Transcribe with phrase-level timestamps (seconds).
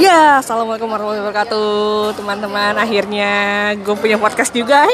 [0.00, 2.72] Ya, assalamualaikum warahmatullahi wabarakatuh, teman-teman.
[2.72, 3.32] Akhirnya
[3.76, 4.88] gue punya podcast juga.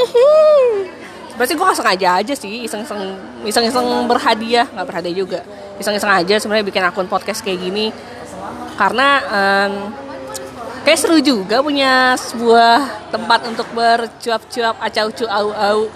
[1.38, 3.14] Berarti gue gak sengaja aja sih, iseng-iseng,
[3.46, 5.40] iseng-iseng berhadiah, nggak berhadiah juga.
[5.78, 7.94] Iseng-iseng aja sebenarnya bikin akun podcast kayak gini.
[8.74, 9.94] Karena em,
[10.82, 15.86] kayak seru juga punya sebuah tempat untuk bercuap-cuap, acau-cu, au-au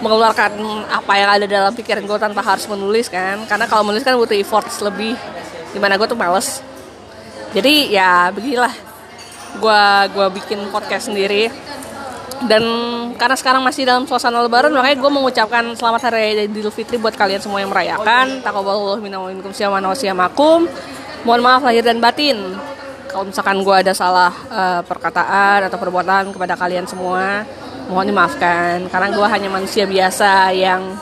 [0.00, 0.56] mengeluarkan
[0.88, 4.32] apa yang ada dalam pikiran gue tanpa harus menulis kan karena kalau menulis kan butuh
[4.32, 5.12] effort lebih
[5.70, 6.64] di mana gue tuh males
[7.50, 8.74] jadi ya beginilah.
[9.58, 9.82] Gue
[10.14, 11.50] gua bikin podcast sendiri.
[12.40, 12.64] Dan
[13.20, 17.12] karena sekarang masih dalam suasana lebaran makanya gue mengucapkan selamat hari raya Idul Fitri buat
[17.12, 18.40] kalian semua yang merayakan.
[18.40, 20.64] Takaballahu minna wa minkum siyamakum.
[21.28, 22.56] Mohon maaf lahir dan batin.
[23.12, 27.44] Kalau misalkan gue ada salah eh, perkataan atau perbuatan kepada kalian semua
[27.92, 28.88] mohon dimaafkan.
[28.88, 30.96] Karena gue hanya manusia biasa yang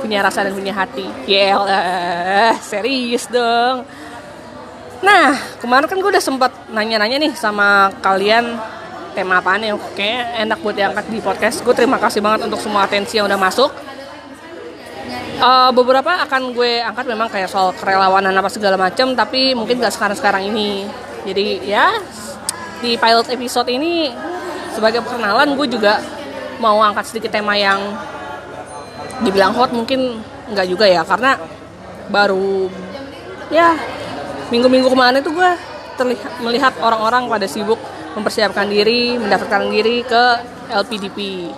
[0.00, 1.04] punya rasa dan punya hati.
[1.28, 4.07] Yelah, serius dong
[4.98, 8.58] Nah, kemarin kan gue udah sempat nanya-nanya nih sama kalian
[9.14, 11.62] tema apaan yang kayak enak buat diangkat di podcast.
[11.62, 13.70] Gue terima kasih banget untuk semua atensi yang udah masuk.
[15.38, 19.94] Eh, beberapa akan gue angkat memang kayak soal kerelawanan apa segala macam, tapi mungkin gak
[19.94, 20.90] sekarang-sekarang ini.
[21.22, 21.94] Jadi ya
[22.82, 24.10] di pilot episode ini
[24.74, 25.98] sebagai perkenalan gue juga
[26.58, 27.78] mau angkat sedikit tema yang
[29.22, 30.22] dibilang hot mungkin
[30.54, 31.34] nggak juga ya karena
[32.06, 32.70] baru
[33.50, 33.74] ya
[34.48, 35.50] minggu-minggu kemarin itu gue
[35.98, 37.78] terlihat melihat orang-orang pada sibuk
[38.14, 40.24] mempersiapkan diri mendaftarkan diri ke
[40.72, 41.48] LPDP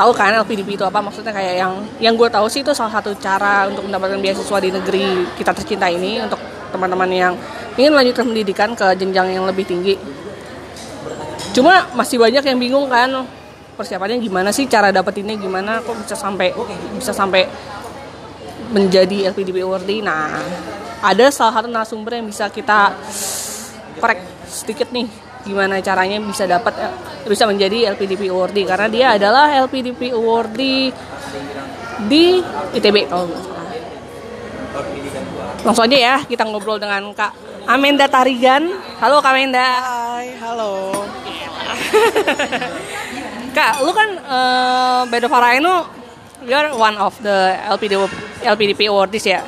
[0.00, 1.04] tahu kan LPDP itu apa?
[1.04, 4.72] Maksudnya kayak yang yang gue tahu sih itu salah satu cara untuk mendapatkan beasiswa di
[4.72, 6.40] negeri kita tercinta ini untuk
[6.72, 7.32] teman-teman yang
[7.76, 10.00] ingin melanjutkan pendidikan ke jenjang yang lebih tinggi.
[11.52, 13.28] Cuma masih banyak yang bingung kan
[13.76, 16.52] persiapannya gimana sih cara dapetinnya gimana kok bisa sampai
[16.96, 17.44] bisa sampai
[18.72, 20.36] menjadi LPDP awardee nah
[21.00, 22.92] ada salah satu narasumber yang bisa kita
[24.00, 25.08] korek sedikit nih
[25.40, 26.92] gimana caranya bisa dapat eh,
[27.24, 30.92] bisa menjadi LPDP awardee karena dia adalah LPDP awardee
[32.08, 32.44] di
[32.76, 33.64] ITB kalau nggak salah.
[35.60, 37.32] Langsung aja ya kita ngobrol dengan Kak
[37.68, 38.68] Amenda Tarigan.
[39.00, 39.68] Halo Kak Amenda.
[39.84, 40.92] Hai, halo.
[43.56, 45.88] Kak, lu kan uh, Bedo Faraino,
[46.46, 48.06] you're one of the LPDP,
[48.46, 49.42] LPDP awardees ya.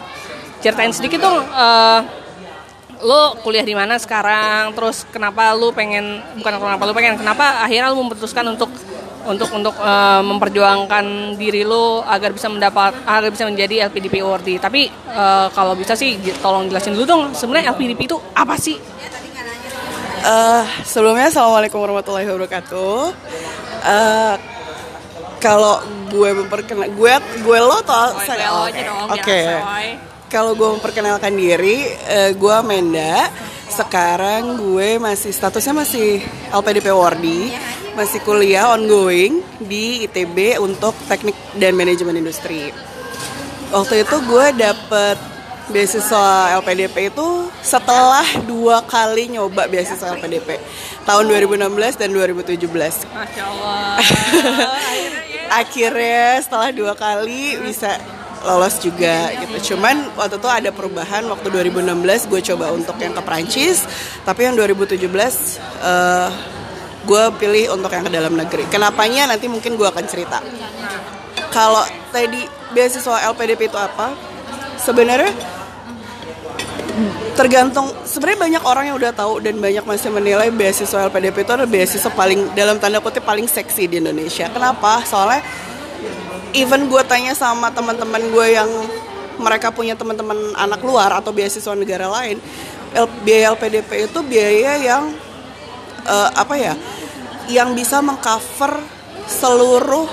[0.62, 2.00] Ceritain sedikit dong, uh,
[3.02, 7.90] lu kuliah di mana sekarang, terus kenapa lu pengen, bukan kenapa lu pengen, kenapa akhirnya
[7.90, 8.70] lu memutuskan untuk
[9.22, 14.58] untuk untuk uh, memperjuangkan diri lu agar bisa mendapat agar bisa menjadi LPDP awardee.
[14.58, 18.78] Tapi uh, kalau bisa sih tolong jelasin dulu dong sebenarnya LPDP itu apa sih?
[20.22, 23.10] Eh, sebelumnya assalamualaikum warahmatullahi wabarakatuh.
[23.82, 24.34] Eh,
[25.42, 27.82] kalau gue memperkenal gue gue lo
[28.22, 28.54] saya?
[28.54, 28.70] lo
[29.10, 29.42] Oke.
[30.32, 33.28] Kalau gue memperkenalkan diri, eh, gue Amanda.
[33.68, 37.52] Sekarang gue masih statusnya masih LPDP awardee,
[37.92, 42.72] masih kuliah ongoing di ITB untuk teknik dan manajemen industri.
[43.68, 45.20] Waktu itu gue dapet
[45.68, 47.28] beasiswa LPDP itu
[47.60, 50.60] setelah dua kali nyoba beasiswa LPDP
[51.04, 52.56] tahun 2016 dan 2017.
[53.12, 53.96] Masya Allah.
[55.32, 55.64] Ya.
[55.64, 57.96] Akhirnya setelah dua kali bisa
[58.42, 59.74] lolos juga gitu.
[59.74, 63.86] Cuman waktu itu ada perubahan waktu 2016 gue coba untuk yang ke Prancis,
[64.26, 66.28] tapi yang 2017 eh,
[67.02, 68.64] gue pilih untuk yang ke dalam negeri.
[68.70, 70.38] Kenapanya nanti mungkin gue akan cerita.
[71.52, 72.42] Kalau tadi
[72.72, 74.14] beasiswa LPDP itu apa?
[74.80, 75.30] Sebenarnya
[77.32, 81.70] tergantung sebenarnya banyak orang yang udah tahu dan banyak masih menilai beasiswa LPDP itu adalah
[81.70, 84.52] beasiswa paling dalam tanda kutip paling seksi di Indonesia.
[84.52, 85.00] Kenapa?
[85.08, 85.40] Soalnya
[86.52, 88.70] even gue tanya sama teman-teman gue yang
[89.40, 92.38] mereka punya teman-teman anak luar atau beasiswa negara lain,
[92.92, 95.12] L- biaya LPDP itu biaya yang
[96.04, 96.74] eh, apa ya?
[97.48, 98.78] Yang bisa mengcover
[99.26, 100.06] seluruh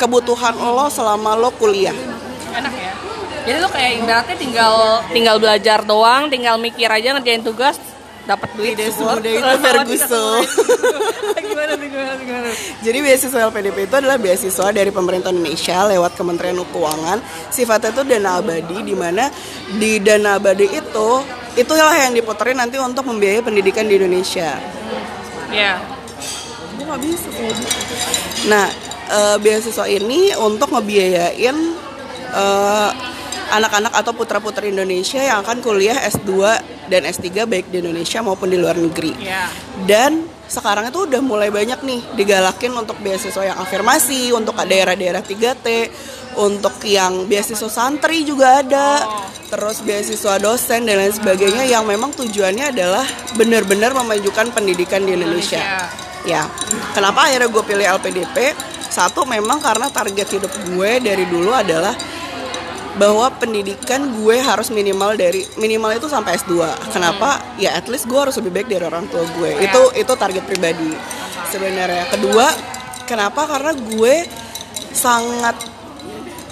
[0.00, 1.96] kebutuhan lo selama lo kuliah.
[2.50, 2.90] enak ya
[3.46, 4.74] jadi lu kayak ibaratnya tinggal
[5.10, 7.76] tinggal belajar doang tinggal mikir aja ngerjain tugas
[8.28, 9.22] dapat duit support.
[9.22, 10.26] semudah itu, Ferguso.
[11.50, 12.48] gimana tuh, gimana tuh, gimana
[12.84, 17.18] Jadi beasiswa LPDP itu adalah beasiswa dari pemerintah Indonesia lewat Kementerian Keuangan.
[17.48, 19.28] Sifatnya itu dana abadi di mana
[19.76, 21.10] di dana abadi itu
[21.58, 24.56] itulah yang diputerin nanti untuk membiayai pendidikan di Indonesia.
[25.50, 25.82] ya
[26.78, 27.28] Gue nggak bisa
[28.46, 28.66] Nah,
[29.10, 31.56] eh, beasiswa ini untuk ngebiayain
[32.30, 32.90] eh,
[33.50, 36.30] anak-anak atau putra-putri Indonesia yang akan kuliah S2
[36.86, 39.12] dan S3 baik di Indonesia maupun di luar negeri.
[39.18, 39.50] Ya.
[39.84, 45.66] Dan sekarang itu udah mulai banyak nih digalakin untuk beasiswa yang afirmasi, untuk daerah-daerah 3T,
[46.38, 49.06] untuk yang beasiswa santri juga ada,
[49.46, 53.06] terus beasiswa dosen dan lain sebagainya yang memang tujuannya adalah
[53.38, 55.86] benar-benar memajukan pendidikan di Indonesia.
[56.26, 56.50] Ya,
[56.92, 58.54] kenapa akhirnya gue pilih LPDP?
[58.90, 61.94] Satu memang karena target hidup gue dari dulu adalah
[62.98, 66.58] bahwa pendidikan gue harus minimal dari minimal itu sampai S2.
[66.90, 67.38] Kenapa?
[67.56, 69.62] Ya at least gue harus lebih baik dari orang tua gue.
[69.62, 70.90] Itu itu target pribadi
[71.48, 72.10] sebenarnya.
[72.10, 72.50] Kedua,
[73.06, 73.46] kenapa?
[73.46, 74.14] Karena gue
[74.90, 75.54] sangat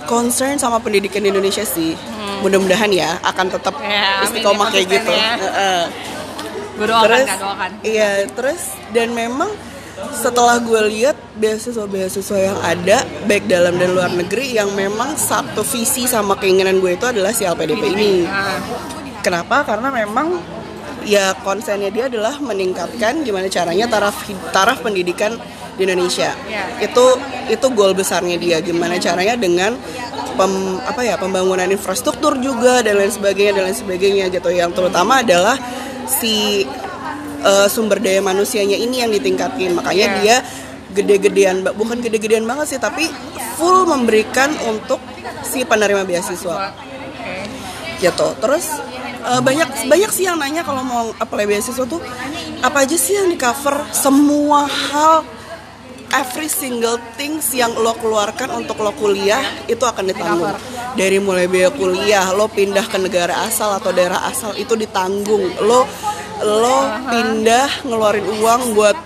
[0.06, 1.98] concern sama pendidikan di Indonesia sih.
[2.38, 5.10] Mudah-mudahan ya akan tetap Ya, amin, istiqomah ya, kayak gitu.
[5.10, 5.32] ya.
[6.78, 7.70] Gue doakan terus doakan.
[7.82, 8.62] iya terus
[8.94, 9.50] dan memang
[10.14, 16.10] setelah gue lihat beasiswa-beasiswa yang ada baik dalam dan luar negeri yang memang satu visi
[16.10, 18.26] sama keinginan gue itu adalah si LPDP ini.
[19.22, 19.62] Kenapa?
[19.62, 20.38] Karena memang
[21.06, 25.38] ya konsennya dia adalah meningkatkan gimana caranya taraf taraf pendidikan
[25.78, 26.34] di Indonesia.
[26.82, 28.58] Itu itu goal besarnya dia.
[28.58, 29.78] Gimana caranya dengan
[30.34, 30.52] pem,
[30.82, 34.50] apa ya pembangunan infrastruktur juga dan lain sebagainya dan lain sebagainya gitu.
[34.50, 35.54] Yang terutama adalah
[36.10, 36.66] si
[37.42, 39.74] eh, sumber daya manusianya ini yang ditingkatin.
[39.78, 40.14] Makanya Ya.
[40.20, 40.36] dia
[40.88, 43.06] gede-gedean bukan gede-gedean banget sih tapi
[43.60, 44.98] full memberikan untuk
[45.44, 46.72] si penerima beasiswa.
[47.98, 48.28] Gitu.
[48.40, 48.66] Terus
[49.26, 52.00] eh, banyak banyak sih yang nanya kalau mau apply beasiswa tuh
[52.62, 55.22] apa aja sih yang di cover semua hal
[56.08, 60.56] every single things yang lo keluarkan untuk lo kuliah itu akan ditanggung.
[60.96, 65.52] Dari mulai biaya kuliah lo pindah ke negara asal atau daerah asal itu ditanggung.
[65.60, 65.84] Lo
[66.40, 68.96] lo pindah ngeluarin uang buat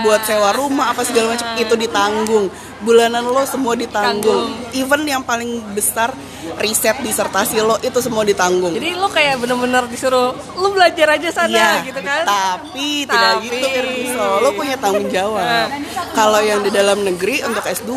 [0.00, 2.46] buat sewa rumah apa segala macam itu ditanggung.
[2.80, 4.48] Bulanan lo semua ditanggung.
[4.72, 6.14] Even yang paling besar
[6.56, 8.72] riset disertasi lo itu semua ditanggung.
[8.72, 12.22] Jadi lo kayak bener-bener disuruh lo belajar aja sana Iya, gitu kan?
[12.24, 15.68] tapi, tidak Tapi- gitu Firviso lo punya tanggung jawab.
[16.14, 17.92] Kalau yang di dalam negeri untuk S2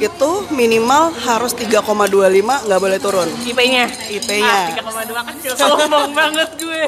[0.00, 1.84] itu minimal harus 3,25
[2.40, 3.84] nggak boleh turun IP-nya.
[4.08, 4.72] IP-nya.
[4.72, 6.82] Ah, 3,2 kecil sombong banget gue.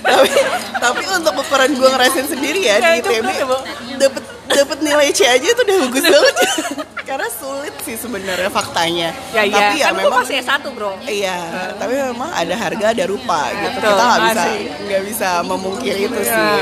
[0.00, 0.28] tapi
[0.76, 3.00] tapi untuk ukuran gue ngerasain sendiri ya di
[3.42, 3.56] Bu.
[3.96, 6.34] dapet dapet nilai C aja itu udah bagus banget
[7.08, 9.52] karena sulit sih sebenarnya faktanya Ya iya.
[9.54, 10.92] tapi ya kan memang masih S1 bro.
[11.02, 11.36] Iya,
[11.76, 13.76] tapi memang ada harga ada rupa gitu.
[13.76, 14.44] Betul, Kita nggak bisa
[14.84, 16.32] nggak bisa memungkiri itu Iya.
[16.32, 16.60] sih.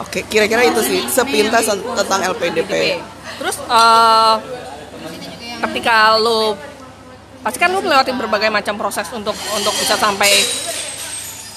[0.00, 2.98] Oke, kira-kira itu sih sepintas tentang LPDP.
[3.40, 4.36] Terus eh,
[5.64, 6.52] ketika lo
[7.40, 10.28] pasti kan lo melewati berbagai macam proses untuk untuk bisa sampai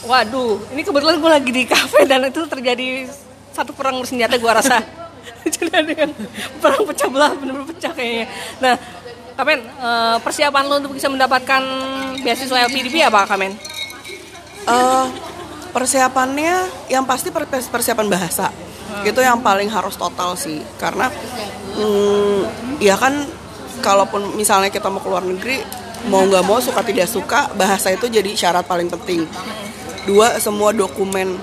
[0.07, 3.07] waduh ini kebetulan gue lagi di kafe dan itu terjadi
[3.51, 4.79] satu perang bersenjata gue rasa.
[5.43, 6.11] Jadi ada yang
[6.63, 8.25] perang pecah belah benar-benar pecah kayaknya.
[8.63, 8.75] Nah
[9.33, 11.61] Kamen eh, persiapan lo untuk bisa mendapatkan
[12.21, 13.51] beasiswa LPDP apa Kamen?
[14.63, 15.05] Eh,
[15.73, 18.53] persiapannya yang pasti per- persiapan bahasa.
[19.01, 21.09] Itu yang paling harus total sih karena
[21.77, 22.39] mm,
[22.81, 23.25] ya kan
[23.83, 25.59] kalaupun misalnya kita mau keluar negeri
[26.07, 29.23] mau nggak mau suka tidak suka bahasa itu jadi syarat paling penting.
[30.03, 31.39] Dua semua dokumen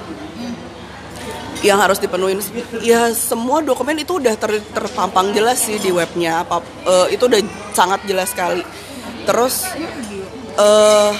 [1.65, 2.37] yang harus dipenuhi.
[2.85, 6.45] Ya semua dokumen itu udah ter- terpampang jelas sih di webnya.
[6.45, 7.41] Apa eh, itu udah
[7.73, 8.61] sangat jelas sekali.
[9.25, 9.65] Terus
[10.61, 11.11] eh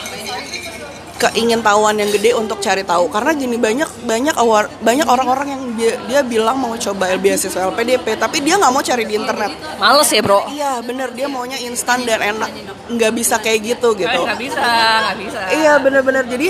[1.21, 3.13] keingintahuan yang gede untuk cari tahu.
[3.13, 8.17] Karena gini banyak banyak awar, banyak orang-orang yang dia, dia bilang mau coba beasiswa LPDP
[8.17, 9.53] tapi dia nggak mau cari di internet.
[9.77, 10.49] Males ya bro?
[10.51, 12.49] iya bener dia maunya instan dan enak.
[12.89, 14.21] Nggak bisa kayak gitu gitu.
[14.25, 14.65] Nggak bisa,
[15.05, 15.41] nggak bisa.
[15.53, 16.25] Iya bener-bener.
[16.25, 16.49] Jadi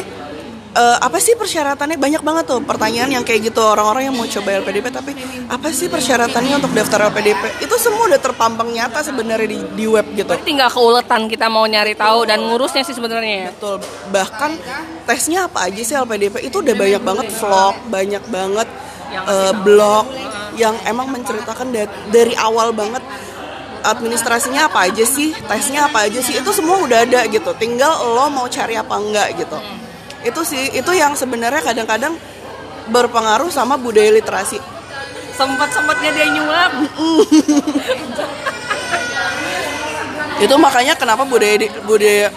[0.71, 1.99] eh, apa sih persyaratannya?
[1.99, 3.59] Banyak banget tuh pertanyaan yang kayak gitu.
[3.59, 5.13] Orang-orang yang mau coba LPDP tapi
[5.51, 10.07] apa sih persyaratannya untuk daftar LPDP itu semua udah terpampang nyata sebenarnya di, di web
[10.15, 10.31] gitu.
[10.31, 13.51] Berarti tinggal keuletan kita mau nyari tahu dan ngurusnya sih sebenarnya.
[13.55, 13.83] betul.
[14.15, 14.51] Bahkan
[15.07, 17.27] tesnya apa aja sih LPDP itu udah banyak banget.
[17.35, 18.69] Vlog banyak banget.
[19.11, 20.07] Eh, blog
[20.55, 23.03] yang emang menceritakan da- dari awal banget
[23.81, 27.51] administrasinya apa aja sih tesnya apa aja sih itu semua udah ada gitu.
[27.59, 29.59] Tinggal lo mau cari apa enggak gitu
[30.21, 32.13] itu sih itu yang sebenarnya kadang-kadang
[32.91, 34.61] berpengaruh sama budaya literasi.
[35.37, 36.73] Sempat sempatnya dia nyuap.
[40.45, 42.29] itu makanya kenapa budaya di- budaya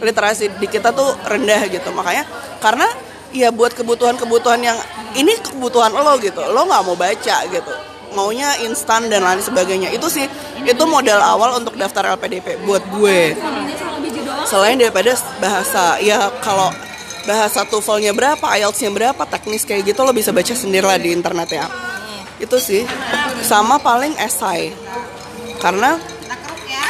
[0.00, 1.92] literasi di kita tuh rendah gitu.
[1.92, 2.24] Makanya
[2.60, 2.88] karena
[3.36, 4.78] ya buat kebutuhan-kebutuhan yang
[5.12, 6.40] ini kebutuhan lo gitu.
[6.52, 7.72] Lo nggak mau baca gitu.
[8.16, 9.92] Maunya instan dan lain sebagainya.
[9.92, 10.24] Itu sih
[10.64, 13.36] itu modal awal untuk daftar LPDP buat gue.
[14.48, 15.12] Selain daripada
[15.42, 16.72] bahasa ya kalau
[17.26, 21.48] bahasa TOEFL-nya berapa IELTS-nya berapa teknis kayak gitu lo bisa baca sendiri lah di internet
[21.50, 21.66] ya.
[22.38, 22.86] Itu sih.
[23.42, 24.70] Sama paling esai
[25.58, 25.98] karena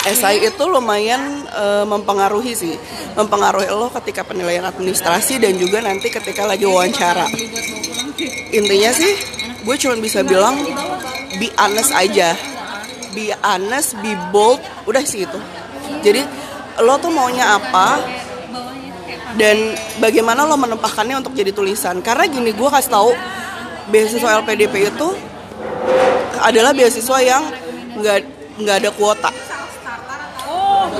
[0.06, 2.78] SI itu lumayan uh, mempengaruhi sih,
[3.18, 7.26] mempengaruhi lo ketika penilaian administrasi dan juga nanti ketika lagi wawancara.
[8.54, 9.18] Intinya sih,
[9.66, 10.62] gue cuma bisa bilang
[11.42, 12.38] be honest aja,
[13.18, 15.40] be honest, be bold, udah sih itu.
[16.06, 16.22] Jadi
[16.86, 17.98] lo tuh maunya apa
[19.36, 22.00] dan bagaimana lo menempahkannya untuk jadi tulisan.
[22.00, 23.10] Karena gini, gue kasih tahu
[23.92, 25.08] beasiswa LPDP itu
[26.42, 27.42] adalah beasiswa yang
[27.96, 28.18] nggak
[28.56, 29.30] nggak ada kuota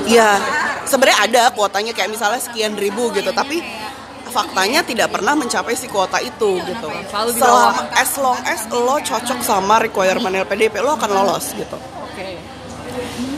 [0.07, 0.39] Iya,
[0.87, 3.59] sebenarnya ada kuotanya kayak misalnya sekian ribu gitu, tapi
[4.27, 6.89] faktanya tidak pernah mencapai si kuota itu gitu.
[7.11, 11.77] Selama as long as lo cocok sama requirement LPDP lo akan lolos gitu.
[12.03, 12.37] Oke.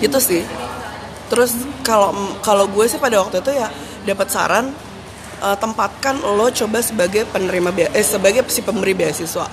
[0.03, 0.43] Gitu sih.
[1.29, 1.53] Terus
[1.85, 3.69] kalau kalau gue sih pada waktu itu ya
[4.05, 4.73] dapat saran
[5.41, 9.47] uh, tempatkan lo coba sebagai penerima eh sebagai si pemberi beasiswa.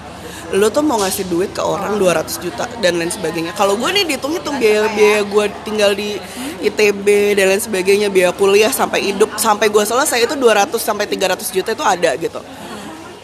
[0.54, 3.50] Lo tuh mau ngasih duit ke orang 200 juta dan lain sebagainya.
[3.58, 6.14] Kalau gue nih dihitung-hitung biaya biaya gue tinggal di
[6.62, 11.50] ITB dan lain sebagainya biaya kuliah sampai hidup sampai gue selesai itu 200 sampai 300
[11.50, 12.38] juta itu ada gitu.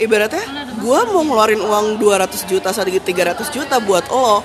[0.02, 0.42] Ibaratnya
[0.82, 4.42] gue mau ngeluarin uang 200 juta sedikit 300 juta buat lo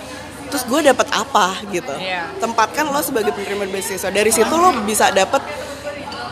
[0.48, 1.92] terus gue dapat apa gitu.
[1.98, 2.32] Iya.
[2.40, 4.14] tempatkan lo sebagai penerima beasiswa.
[4.14, 5.42] Dari situ lo bisa dapat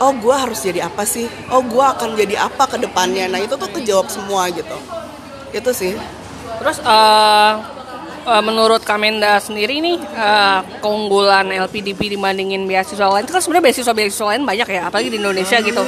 [0.01, 3.55] oh gue harus jadi apa sih oh gue akan jadi apa ke depannya nah itu
[3.55, 4.77] tuh kejawab semua gitu
[5.55, 5.95] itu sih
[6.59, 7.53] Terus uh,
[8.25, 14.25] uh, menurut Kamenda sendiri nih uh, keunggulan LPDP dibandingin beasiswa lain itu kan sebenarnya beasiswa-beasiswa
[14.35, 15.83] lain banyak ya, apalagi di Indonesia gitu.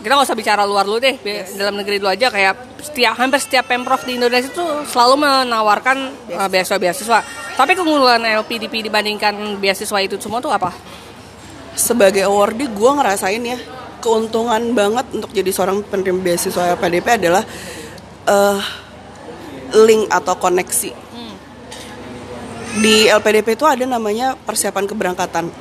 [0.00, 1.60] Kita nggak usah bicara luar dulu deh, yes.
[1.60, 5.96] dalam negeri dulu aja kayak setiap hampir setiap pemprov di Indonesia itu selalu menawarkan
[6.32, 7.18] uh, beasiswa-beasiswa.
[7.60, 10.72] Tapi keunggulan LPDP dibandingkan beasiswa itu semua tuh apa?
[11.74, 13.58] Sebagai awardee gue ngerasain ya
[14.00, 17.44] keuntungan banget untuk jadi seorang penerima beasiswa LPDP adalah
[18.26, 18.60] uh,
[19.84, 20.92] link atau koneksi.
[22.80, 25.52] Di LPDP itu ada namanya persiapan keberangkatan.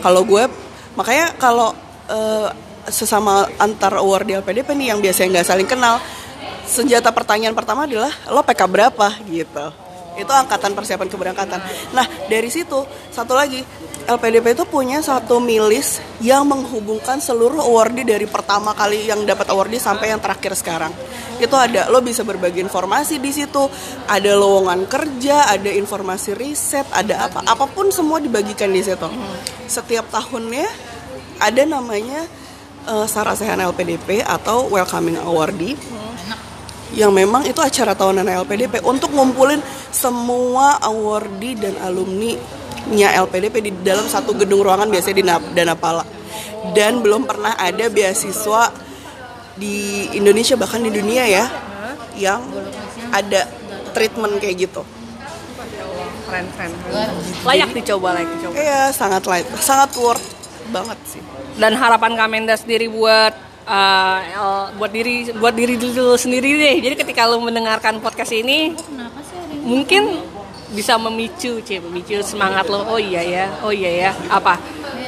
[0.00, 0.46] Kalau gue
[0.94, 1.74] makanya kalau
[2.06, 2.48] uh,
[2.86, 5.98] sesama antar award di LPDP nih yang biasanya nggak saling kenal,
[6.64, 11.60] senjata pertanyaan pertama adalah lo PK berapa gitu itu angkatan persiapan keberangkatan.
[11.92, 13.60] Nah dari situ satu lagi
[14.06, 19.82] LPDP itu punya satu milis yang menghubungkan seluruh awardee dari pertama kali yang dapat awardee
[19.82, 20.94] sampai yang terakhir sekarang.
[21.42, 23.66] Itu ada lo bisa berbagi informasi di situ,
[24.06, 29.10] ada lowongan kerja, ada informasi riset, ada apa, apa pun semua dibagikan di situ.
[29.66, 30.70] Setiap tahunnya
[31.42, 32.24] ada namanya
[32.86, 35.74] uh, Sarasehan LPDP atau Welcoming Awardee
[36.94, 39.58] yang memang itu acara tahunan LPDP untuk ngumpulin
[39.90, 42.38] semua awardee dan alumni
[42.94, 45.24] nya LPDP di dalam satu gedung ruangan biasanya di
[45.54, 46.04] Danapala
[46.74, 48.70] dan belum pernah ada beasiswa
[49.56, 51.44] di Indonesia bahkan di dunia ya
[52.16, 52.42] yang
[53.12, 53.48] ada
[53.96, 54.82] treatment kayak gitu.
[56.26, 56.70] Keren keren.
[57.46, 58.54] Layak dicoba layak dicoba.
[58.58, 60.26] Iya sangat layak sangat worth
[60.68, 61.22] banget sih.
[61.56, 63.32] Dan harapan Kamenda sendiri buat
[63.64, 66.76] uh, buat diri buat diri dulu sendiri deh.
[66.84, 68.74] Jadi ketika lo mendengarkan podcast ini,
[69.64, 70.20] mungkin
[70.72, 72.82] bisa memicu, cie, memicu semangat lo.
[72.86, 74.10] Oh iya ya, oh iya ya.
[74.32, 74.58] Apa?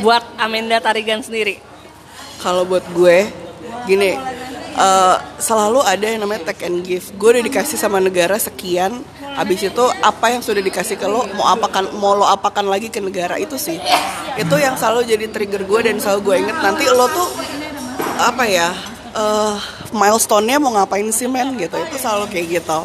[0.05, 1.59] Buat Amanda Tarigan sendiri.
[2.38, 3.27] Kalau buat gue,
[3.91, 4.15] gini,
[4.79, 7.11] uh, selalu ada yang namanya take and give.
[7.19, 9.03] Gue udah dikasih sama negara sekian,
[9.35, 13.03] habis itu apa yang sudah dikasih ke lo, mau apakan, mau lo apakan lagi ke
[13.03, 13.83] negara itu sih.
[14.38, 17.27] Itu yang selalu jadi trigger gue dan selalu gue inget nanti lo tuh
[18.19, 18.75] apa ya
[19.15, 19.55] uh,
[19.95, 22.81] milestone-nya mau ngapain sih men gitu itu selalu kayak gitu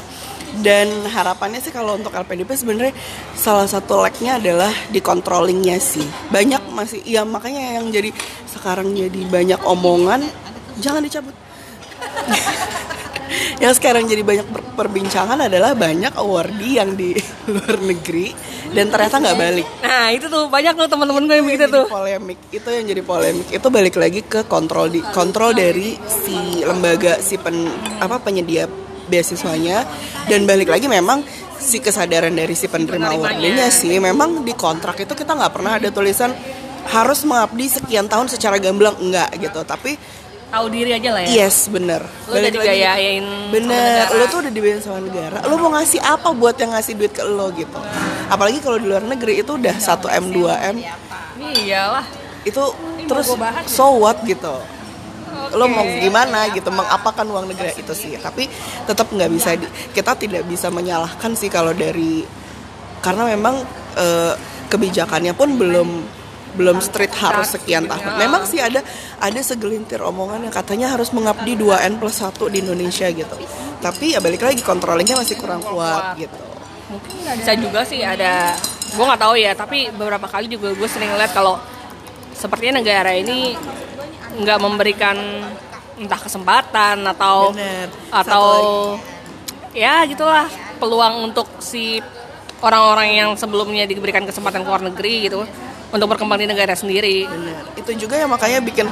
[0.62, 2.94] dan harapannya sih kalau untuk LPDP sebenarnya
[3.34, 8.14] salah satu lagnya adalah di controllingnya sih banyak masih ya makanya yang jadi
[8.46, 10.22] sekarang jadi banyak omongan
[10.78, 11.34] jangan dicabut
[13.64, 17.18] yang sekarang jadi banyak perbincangan adalah banyak awardee yang di
[17.52, 18.34] luar negeri
[18.74, 19.68] dan ternyata nggak balik.
[19.86, 21.86] Nah itu tuh banyak tuh teman-teman gue yang begitu tuh.
[21.86, 27.22] Polemik itu yang jadi polemik itu balik lagi ke kontrol di kontrol dari si lembaga
[27.22, 27.70] si pen
[28.02, 28.66] apa penyedia
[29.08, 29.88] beasiswanya.
[30.28, 31.24] Dan balik lagi memang
[31.58, 35.88] si kesadaran dari si penerima awardnya sih memang di kontrak itu kita nggak pernah ada
[35.88, 36.36] tulisan
[36.84, 39.00] harus mengabdi sekian tahun secara gamblang.
[39.00, 39.64] Enggak gitu.
[39.64, 39.96] Tapi
[40.54, 41.28] tahu diri aja lah ya.
[41.46, 42.06] Yes bener.
[42.30, 44.06] Lu udah digayain bener.
[44.14, 45.42] lu tuh udah dibayain sama negara.
[45.50, 47.80] Lu mau ngasih apa buat yang ngasih duit ke lo gitu?
[48.30, 50.76] Apalagi kalau di luar negeri itu udah 1 m 2 m.
[51.42, 52.06] Iyalah
[52.44, 52.64] itu
[53.10, 53.28] terus
[53.66, 54.54] so what gitu.
[55.54, 58.50] Lo mau gimana gitu mengapakan uang negara itu sih tapi
[58.90, 62.26] tetap nggak bisa di, kita tidak bisa menyalahkan sih kalau dari
[63.04, 63.62] karena memang
[64.00, 64.34] uh,
[64.72, 65.90] kebijakannya pun belum
[66.54, 68.14] belum street harus sekian tahun.
[68.22, 68.86] Memang sih ada
[69.18, 73.36] ada segelintir omongan yang katanya harus mengabdi 2 n plus 1 di Indonesia gitu.
[73.82, 76.38] Tapi ya balik lagi controllingnya masih kurang kuat gitu.
[76.94, 78.54] Mungkin bisa juga sih ada
[78.94, 81.58] gue nggak tahu ya tapi beberapa kali juga gue sering lihat kalau
[82.38, 83.58] sepertinya negara ini
[84.40, 85.18] nggak memberikan
[85.98, 87.88] entah kesempatan atau Bener.
[88.10, 88.46] atau
[89.78, 90.50] ya gitulah
[90.82, 92.02] peluang untuk si
[92.64, 95.42] orang-orang yang sebelumnya diberikan kesempatan ke luar negeri gitu
[95.94, 97.24] untuk berkembang di negara sendiri.
[97.24, 97.78] Benar.
[97.78, 98.90] Itu juga yang makanya bikin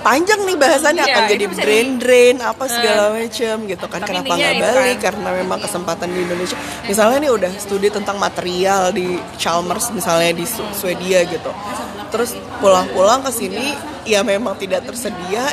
[0.00, 4.08] panjang nih bahasannya Iya, akan jadi bisa drain drain apa segala macam gitu kan Tapi
[4.10, 5.04] kenapa nggak balik kan.
[5.12, 10.48] karena memang kesempatan di Indonesia misalnya nih udah studi tentang material di Chalmers misalnya di
[10.48, 11.52] Swedia gitu
[12.08, 15.52] terus pulang-pulang ke sini ya memang tidak tersedia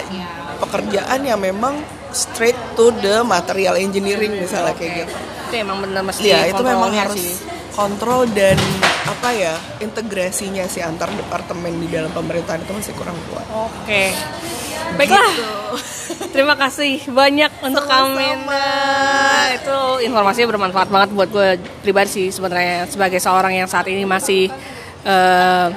[0.58, 5.14] pekerjaan yang memang straight to the material engineering misalnya kayak gitu
[5.48, 7.36] Itu emang bener mesti Iya itu memang harus sih.
[7.72, 8.56] kontrol dan
[9.08, 13.48] apa ya integrasinya sih antar departemen di dalam pemerintahan itu masih kurang kuat.
[13.48, 14.12] Oke.
[15.00, 15.32] Baiklah.
[16.32, 18.68] Terima kasih banyak untuk Kamena.
[19.56, 21.50] Itu informasinya bermanfaat banget buat gue
[21.84, 24.52] pribadi sih sebenarnya sebagai seorang yang saat ini masih
[25.04, 25.68] eh,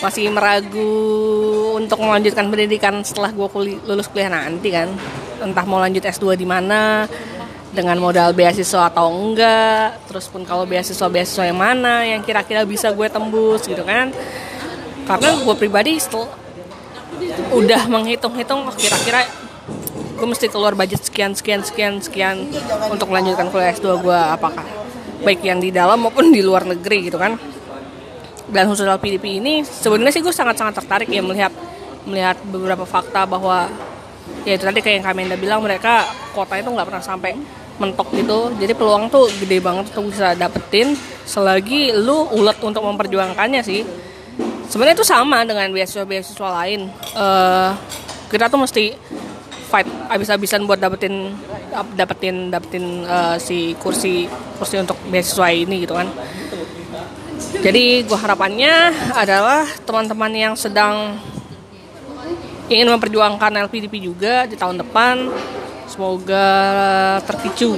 [0.00, 0.96] masih meragu
[1.76, 4.88] untuk melanjutkan pendidikan setelah gue kuli- lulus kuliah nanti kan.
[5.40, 7.04] Entah mau lanjut S2 di mana
[7.70, 9.98] dengan modal beasiswa atau enggak.
[10.10, 14.10] Terus pun kalau beasiswa beasiswa yang mana yang kira-kira bisa gue tembus gitu kan.
[15.06, 16.30] Karena gue pribadi setelah
[17.50, 19.26] udah menghitung-hitung oh, kira-kira
[20.20, 22.48] gue mesti keluar budget sekian sekian sekian sekian
[22.92, 24.64] untuk melanjutkan kuliah S2 gue apakah
[25.24, 27.36] baik yang di dalam maupun di luar negeri gitu kan
[28.50, 31.52] dan khusus LPDP ini sebenarnya sih gue sangat-sangat tertarik ya melihat
[32.04, 33.68] melihat beberapa fakta bahwa
[34.44, 37.36] ya itu tadi kayak yang Kamenda bilang mereka kota itu nggak pernah sampai
[37.80, 38.52] mentok gitu.
[38.60, 40.92] Jadi peluang tuh gede banget untuk bisa dapetin
[41.24, 43.80] selagi lu ulet untuk memperjuangkannya sih.
[44.68, 46.86] Sebenarnya itu sama dengan beasiswa-beasiswa lain.
[47.16, 47.70] Eh,
[48.30, 48.94] kita tuh mesti
[49.72, 51.34] fight abis-abisan buat dapetin
[51.72, 54.28] dap- dapetin dapetin eh, si kursi
[54.60, 56.06] kursi untuk beasiswa ini gitu kan.
[57.64, 61.16] Jadi gua harapannya adalah teman-teman yang sedang
[62.70, 65.28] ingin memperjuangkan LPDP juga di tahun depan.
[65.90, 66.46] Semoga
[67.26, 67.74] terpicu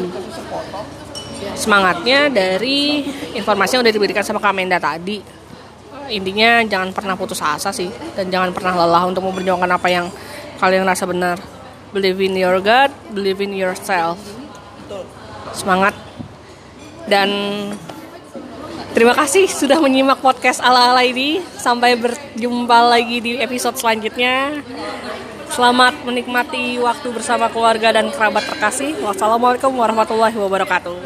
[1.56, 5.24] semangatnya dari informasi yang udah diberikan sama Kamenda tadi.
[6.12, 10.06] Intinya jangan pernah putus asa sih dan jangan pernah lelah untuk memperjuangkan apa yang
[10.60, 11.40] kalian rasa benar.
[11.96, 14.20] Believe in your God believe in yourself.
[15.56, 15.96] Semangat.
[17.08, 17.28] Dan
[18.92, 21.40] terima kasih sudah menyimak podcast ala ala ini.
[21.56, 24.62] Sampai berjumpa lagi di episode selanjutnya.
[25.52, 28.96] Selamat menikmati waktu bersama keluarga dan kerabat terkasih.
[29.04, 30.96] Wassalamualaikum warahmatullahi wabarakatuh